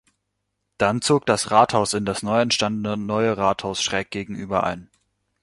[0.79, 4.89] Dann zog das Rathaus in das neu entstandene Neue Rathaus schräg gegenüber ein.